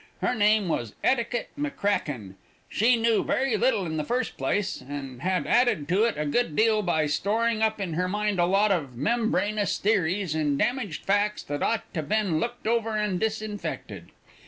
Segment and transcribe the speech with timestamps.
[0.19, 2.33] Her name was Etiquette McCracken.
[2.67, 6.55] She knew very little in the first place, and had added to it a good
[6.55, 11.43] deal by storing up in her mind a lot of membranous theories and damaged facts
[11.43, 14.09] that ought to ben looked over and disinfected.